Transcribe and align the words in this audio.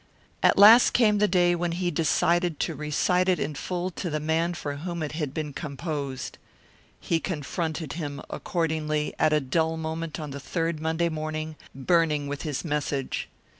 At 0.41 0.57
last 0.57 0.93
came 0.93 1.19
the 1.19 1.27
day 1.27 1.53
when 1.53 1.73
he 1.73 1.91
decided 1.91 2.59
to 2.61 2.73
recite 2.73 3.29
it 3.29 3.39
in 3.39 3.53
full 3.53 3.91
to 3.91 4.09
the 4.09 4.19
man 4.19 4.55
for 4.55 4.77
whom 4.77 5.03
it 5.03 5.11
had 5.11 5.31
been 5.31 5.53
composed. 5.53 6.39
He 6.99 7.19
confronted 7.19 7.93
him, 7.93 8.19
accordingly, 8.27 9.13
at 9.19 9.31
a 9.31 9.39
dull 9.39 9.77
moment 9.77 10.19
on 10.19 10.31
the 10.31 10.39
third 10.39 10.79
Monday 10.79 11.09
morning, 11.09 11.55
burning 11.75 12.25
with 12.25 12.41
his 12.41 12.65
message. 12.65 13.29